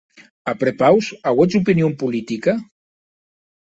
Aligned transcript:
A 0.53 0.55
prepaus, 0.63 1.11
auètz 1.33 1.51
opinon 1.61 1.97
politica? 2.03 2.59